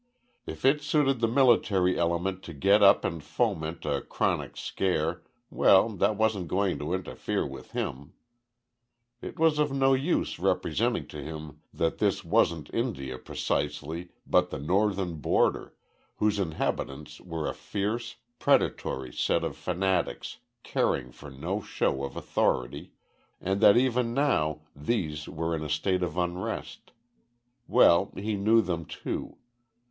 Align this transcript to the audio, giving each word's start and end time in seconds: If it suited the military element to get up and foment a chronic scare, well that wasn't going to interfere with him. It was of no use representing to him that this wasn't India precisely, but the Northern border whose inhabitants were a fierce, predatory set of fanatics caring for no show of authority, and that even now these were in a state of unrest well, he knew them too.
If 0.47 0.65
it 0.65 0.81
suited 0.81 1.19
the 1.19 1.27
military 1.27 1.95
element 1.99 2.41
to 2.45 2.53
get 2.55 2.81
up 2.81 3.05
and 3.05 3.23
foment 3.23 3.85
a 3.85 4.01
chronic 4.01 4.57
scare, 4.57 5.21
well 5.51 5.89
that 5.89 6.15
wasn't 6.17 6.47
going 6.47 6.79
to 6.79 6.95
interfere 6.95 7.45
with 7.45 7.73
him. 7.73 8.13
It 9.21 9.37
was 9.37 9.59
of 9.59 9.71
no 9.71 9.93
use 9.93 10.39
representing 10.39 11.05
to 11.09 11.21
him 11.21 11.59
that 11.71 11.99
this 11.99 12.25
wasn't 12.25 12.73
India 12.73 13.19
precisely, 13.19 14.09
but 14.25 14.49
the 14.49 14.57
Northern 14.57 15.17
border 15.17 15.75
whose 16.15 16.39
inhabitants 16.39 17.21
were 17.23 17.47
a 17.47 17.53
fierce, 17.53 18.15
predatory 18.39 19.13
set 19.13 19.43
of 19.43 19.55
fanatics 19.55 20.37
caring 20.63 21.11
for 21.11 21.29
no 21.29 21.61
show 21.61 22.03
of 22.03 22.15
authority, 22.17 22.91
and 23.39 23.61
that 23.61 23.77
even 23.77 24.15
now 24.15 24.61
these 24.75 25.29
were 25.29 25.55
in 25.55 25.63
a 25.63 25.69
state 25.69 26.01
of 26.01 26.17
unrest 26.17 26.91
well, 27.67 28.11
he 28.15 28.35
knew 28.35 28.63
them 28.63 28.83
too. 28.85 29.37